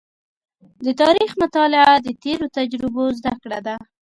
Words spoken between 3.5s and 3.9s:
ده.